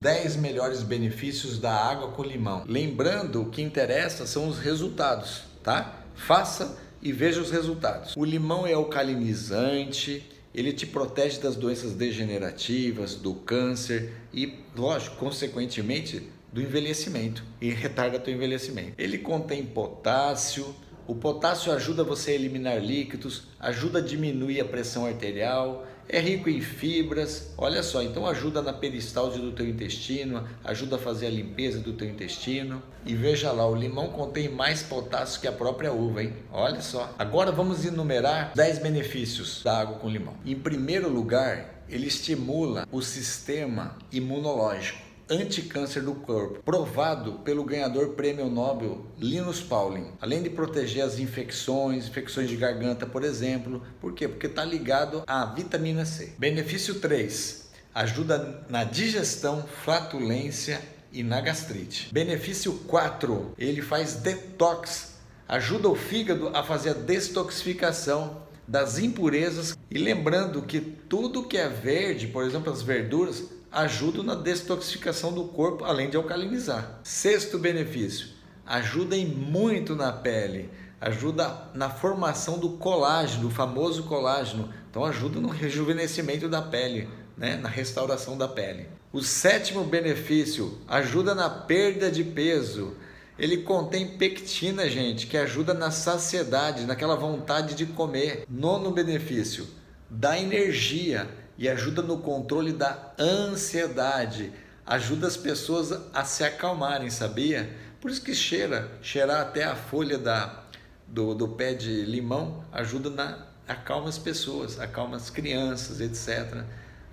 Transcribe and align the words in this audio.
10 0.00 0.36
melhores 0.36 0.84
benefícios 0.84 1.58
da 1.58 1.72
água 1.72 2.12
com 2.12 2.22
limão. 2.22 2.62
Lembrando, 2.68 3.42
o 3.42 3.50
que 3.50 3.60
interessa 3.60 4.28
são 4.28 4.46
os 4.46 4.60
resultados, 4.60 5.42
tá? 5.60 6.04
Faça 6.14 6.78
e 7.02 7.10
veja 7.10 7.40
os 7.40 7.50
resultados. 7.50 8.14
O 8.16 8.24
limão 8.24 8.64
é 8.64 8.74
alcalinizante, 8.74 10.24
ele 10.54 10.72
te 10.72 10.86
protege 10.86 11.40
das 11.40 11.56
doenças 11.56 11.94
degenerativas, 11.94 13.16
do 13.16 13.34
câncer 13.34 14.12
e, 14.32 14.60
lógico, 14.76 15.16
consequentemente, 15.16 16.30
do 16.52 16.62
envelhecimento 16.62 17.42
e 17.60 17.70
retarda 17.70 18.20
teu 18.20 18.32
envelhecimento. 18.32 18.92
Ele 18.96 19.18
contém 19.18 19.66
potássio, 19.66 20.76
o 21.08 21.14
potássio 21.14 21.72
ajuda 21.72 22.04
você 22.04 22.32
a 22.32 22.34
eliminar 22.34 22.78
líquidos, 22.78 23.44
ajuda 23.58 23.98
a 23.98 24.02
diminuir 24.02 24.60
a 24.60 24.64
pressão 24.66 25.06
arterial, 25.06 25.86
é 26.06 26.20
rico 26.20 26.50
em 26.50 26.60
fibras, 26.60 27.54
olha 27.56 27.82
só, 27.82 28.02
então 28.02 28.26
ajuda 28.26 28.60
na 28.60 28.74
peristalse 28.74 29.38
do 29.38 29.52
teu 29.52 29.66
intestino, 29.66 30.46
ajuda 30.62 30.96
a 30.96 30.98
fazer 30.98 31.28
a 31.28 31.30
limpeza 31.30 31.78
do 31.78 31.94
teu 31.94 32.06
intestino. 32.06 32.82
E 33.06 33.14
veja 33.14 33.50
lá, 33.52 33.66
o 33.66 33.74
limão 33.74 34.08
contém 34.08 34.50
mais 34.50 34.82
potássio 34.82 35.40
que 35.40 35.48
a 35.48 35.52
própria 35.52 35.92
uva, 35.92 36.22
hein? 36.22 36.34
Olha 36.52 36.82
só. 36.82 37.14
Agora 37.18 37.50
vamos 37.50 37.86
enumerar 37.86 38.52
10 38.54 38.80
benefícios 38.80 39.62
da 39.62 39.80
água 39.80 39.96
com 39.96 40.10
limão. 40.10 40.34
Em 40.44 40.56
primeiro 40.56 41.08
lugar, 41.08 41.84
ele 41.88 42.06
estimula 42.06 42.86
o 42.92 43.00
sistema 43.00 43.96
imunológico 44.12 45.07
anticâncer 45.30 46.02
do 46.02 46.14
corpo, 46.14 46.62
provado 46.62 47.34
pelo 47.40 47.64
ganhador 47.64 48.10
prêmio 48.10 48.48
Nobel 48.48 49.06
Linus 49.18 49.60
Pauling. 49.60 50.12
Além 50.20 50.42
de 50.42 50.50
proteger 50.50 51.04
as 51.04 51.18
infecções, 51.18 52.08
infecções 52.08 52.48
de 52.48 52.56
garganta, 52.56 53.06
por 53.06 53.24
exemplo. 53.24 53.82
Por 54.00 54.12
quê? 54.12 54.26
Porque 54.26 54.46
está 54.46 54.64
ligado 54.64 55.22
à 55.26 55.44
vitamina 55.44 56.04
C. 56.04 56.32
Benefício 56.38 56.96
3. 56.96 57.68
Ajuda 57.94 58.64
na 58.68 58.84
digestão, 58.84 59.64
flatulência 59.84 60.80
e 61.12 61.22
na 61.22 61.40
gastrite. 61.40 62.12
Benefício 62.12 62.72
4. 62.86 63.54
Ele 63.58 63.82
faz 63.82 64.14
detox. 64.14 65.18
Ajuda 65.48 65.88
o 65.88 65.94
fígado 65.94 66.48
a 66.48 66.62
fazer 66.62 66.90
a 66.90 66.94
detoxificação 66.94 68.42
das 68.66 68.98
impurezas. 68.98 69.76
E 69.90 69.98
lembrando 69.98 70.62
que 70.62 70.80
tudo 70.80 71.44
que 71.44 71.56
é 71.56 71.68
verde, 71.68 72.26
por 72.26 72.44
exemplo, 72.44 72.70
as 72.70 72.82
verduras, 72.82 73.44
ajudam 73.70 74.22
na 74.22 74.34
detoxificação 74.34 75.32
do 75.32 75.44
corpo, 75.44 75.84
além 75.84 76.10
de 76.10 76.16
alcalinizar. 76.16 77.00
Sexto 77.02 77.58
benefício, 77.58 78.28
ajuda 78.66 79.16
em 79.16 79.26
muito 79.26 79.94
na 79.94 80.12
pele, 80.12 80.70
ajuda 81.00 81.70
na 81.74 81.90
formação 81.90 82.58
do 82.58 82.70
colágeno, 82.70 83.42
do 83.42 83.50
famoso 83.50 84.04
colágeno. 84.04 84.72
Então 84.90 85.04
ajuda 85.04 85.40
no 85.40 85.48
rejuvenescimento 85.48 86.48
da 86.48 86.62
pele, 86.62 87.08
né? 87.36 87.56
na 87.56 87.68
restauração 87.68 88.36
da 88.36 88.48
pele. 88.48 88.88
O 89.12 89.22
sétimo 89.22 89.84
benefício, 89.84 90.78
ajuda 90.86 91.34
na 91.34 91.48
perda 91.48 92.10
de 92.10 92.24
peso. 92.24 92.94
Ele 93.38 93.58
contém 93.58 94.18
pectina, 94.18 94.88
gente, 94.88 95.26
que 95.26 95.36
ajuda 95.36 95.72
na 95.72 95.90
saciedade, 95.90 96.84
naquela 96.84 97.14
vontade 97.14 97.74
de 97.74 97.86
comer. 97.86 98.44
Nono 98.48 98.90
benefício, 98.90 99.66
dá 100.10 100.38
energia 100.38 101.28
e 101.58 101.68
ajuda 101.68 102.00
no 102.00 102.18
controle 102.18 102.72
da 102.72 103.12
ansiedade, 103.18 104.52
ajuda 104.86 105.26
as 105.26 105.36
pessoas 105.36 105.92
a 106.14 106.24
se 106.24 106.44
acalmarem, 106.44 107.10
sabia? 107.10 107.68
Por 108.00 108.10
isso 108.10 108.22
que 108.22 108.32
cheira, 108.34 108.88
cheirar 109.02 109.40
até 109.40 109.64
a 109.64 109.74
folha 109.74 110.16
da, 110.16 110.62
do, 111.06 111.34
do 111.34 111.48
pé 111.48 111.74
de 111.74 112.04
limão 112.04 112.64
ajuda 112.72 113.10
na 113.10 113.48
acalma 113.66 114.08
as 114.08 114.16
pessoas, 114.16 114.78
acalma 114.78 115.16
as 115.16 115.28
crianças, 115.28 116.00
etc, 116.00 116.64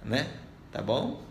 né? 0.04 0.30
Tá 0.72 0.82
bom? 0.82 1.22